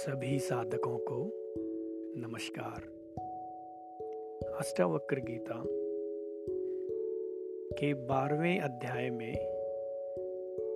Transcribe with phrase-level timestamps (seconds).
[0.00, 1.32] सभी साधकों को
[2.16, 2.80] नमस्कार।
[4.58, 5.62] अष्टावक्र गीता
[7.78, 9.32] के बारहवें अध्याय में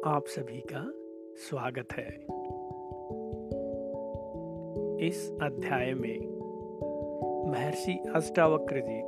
[0.05, 0.93] आप सभी का
[1.37, 2.09] स्वागत है।
[5.09, 6.18] इस अध्याय में
[7.50, 9.02] महर्षि अष्टावक्र जी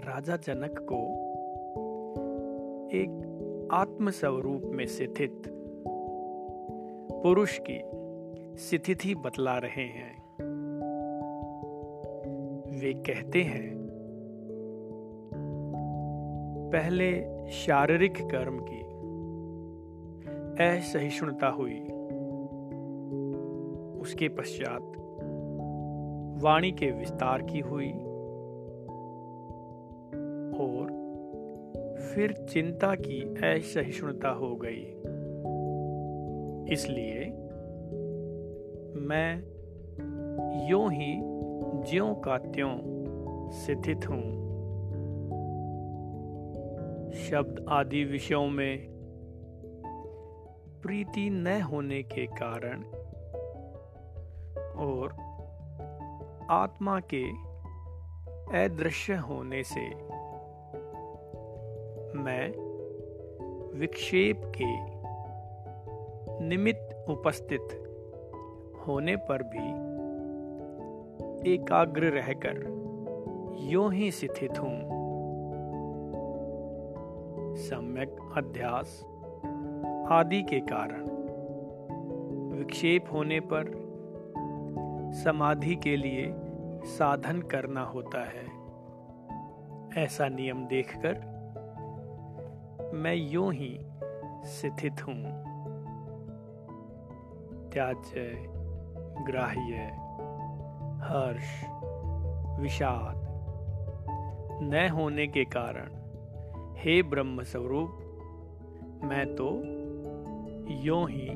[0.00, 1.00] राजा जनक को
[2.88, 5.58] एक आत्मस्वरूप में स्थित
[7.22, 7.80] पुरुष की
[8.56, 10.22] स्थिति बतला रहे हैं।
[12.80, 13.74] वे कहते हैं,
[16.72, 18.80] पहले शारीरिक कर्म की
[20.64, 21.80] असहिष्णुता हुई।
[24.00, 24.92] उसके पश्चात
[26.42, 27.92] वाणी के विस्तार की हुई
[30.58, 30.86] और
[32.14, 35.11] फिर चिंता की असहिष्णुता हो गई।
[36.72, 37.24] इसलिए
[38.94, 39.38] मैं
[40.68, 41.14] यो ही
[41.90, 42.78] ज्यो का त्यों
[43.50, 44.42] स्थित हूँ।
[47.12, 48.86] शब्द आदि विषयों में
[50.82, 52.82] प्रीति न होने के कारण
[54.72, 55.12] और
[56.50, 57.52] आत्मा के
[58.64, 59.94] अदृश्य होने से
[62.14, 62.52] मैं
[63.78, 64.91] विक्षेप के
[66.42, 67.68] निमित्त उपस्थित
[68.86, 69.92] होने पर भी
[71.54, 72.56] एकाग्र रहकर
[73.60, 74.74] यो ही स्थित हूँ।
[77.56, 79.00] सम्यक अध्यास
[80.12, 81.04] आदि के कारण
[82.58, 83.70] विक्षेप होने पर
[85.24, 86.32] समाधि के लिए
[86.84, 88.62] साधन करना होता है।
[90.04, 91.14] ऐसा नियम देखकर
[92.94, 93.78] मैं यूँ ही
[94.44, 95.51] स्थित हूँ।
[97.72, 98.20] त्याज्य
[99.26, 99.74] ग्राह्य,
[101.02, 101.64] हर्ष,
[102.60, 103.22] विषाद।
[104.62, 105.90] न होने के कारण,
[106.76, 107.98] हे ब्रह्म स्वरूप
[109.04, 109.48] मैं तो
[110.82, 111.28] यो ही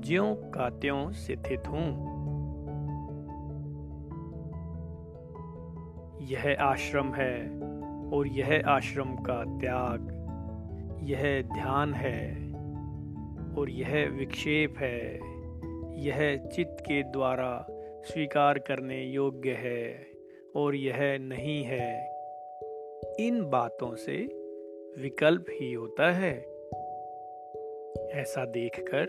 [0.00, 2.12] ज्यो का त्यों स्थित हूँ।
[6.20, 7.60] यह आश्रम है
[8.10, 10.08] और यह आश्रम का त्याग,
[11.02, 12.41] यह ध्यान है।
[13.58, 15.14] और यह विक्षेप है।
[16.04, 17.66] यह चित्त के द्वारा
[18.04, 20.06] स्वीकार करने योग्य है
[20.56, 22.12] और यह नहीं है।
[23.26, 24.16] इन बातों से
[24.98, 26.38] विकल्प ही होता है।
[28.20, 29.06] ऐसा देखकर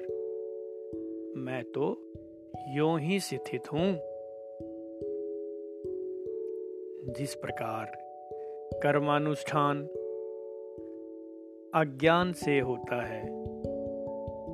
[1.37, 2.11] मैं तो
[2.67, 3.99] यो ही स्थित हूँ।
[7.13, 7.91] जिस प्रकार
[8.83, 9.87] कर्मानुष्ठान
[11.73, 13.52] अज्ञान से होता है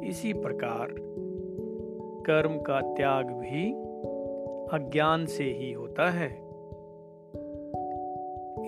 [0.04, 0.88] इसी प्रकार
[2.26, 3.74] कर्म का त्याग भी
[4.78, 6.50] अज्ञान से ही होता है।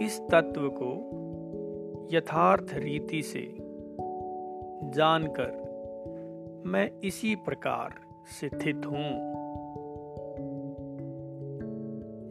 [0.05, 1.21] इस तत्व को
[2.11, 3.53] यथार्थ रीति से
[4.89, 5.61] जानकर
[6.65, 7.93] मैं इसी प्रकार
[8.27, 9.31] स्थित हूँ।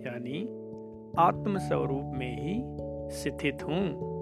[0.07, 0.49] यानी
[1.19, 2.63] आत्मस्वरूप में ही
[3.11, 4.20] स्थित हूँ।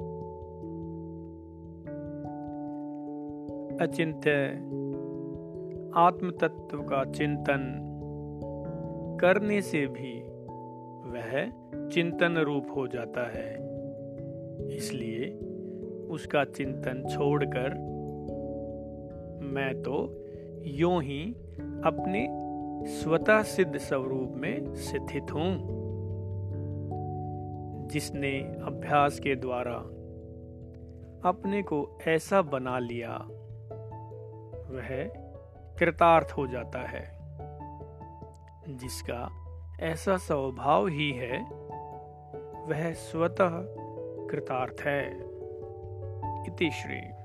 [3.80, 4.30] अचिंत्य
[5.94, 7.84] आत्म तत्व का चिंतन
[9.20, 10.20] करने से भी
[11.10, 11.50] वह
[11.88, 13.54] चिंतन रूप हो जाता है।
[14.76, 15.30] इसलिए
[16.10, 17.68] उसका चिंतन छोड़कर
[19.42, 20.24] मैं तो
[20.64, 21.32] यूँ ही
[21.84, 22.28] अपने
[22.86, 25.78] स्वतः सिद्ध स्वरूप में स्थित हूँ।
[27.88, 29.74] जिसने अभ्यास के द्वारा
[31.28, 33.28] अपने को ऐसा बना लिया
[34.70, 35.06] वह
[35.78, 37.18] कृतार्थ हो जाता है।
[38.76, 39.44] जिसका
[39.80, 41.42] ऐसा स्वभाव ही है,
[42.66, 43.50] वह स्वतः
[44.30, 45.12] कृतार्थ है।
[46.46, 47.17] इति श्री